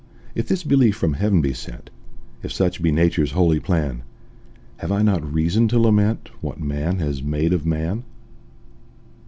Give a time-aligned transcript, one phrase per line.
[0.33, 1.91] If this belief from heaven be sent,
[2.41, 4.01] If such be Nature's holy plan,
[4.77, 8.03] Have I not reason to lament What man has made of man?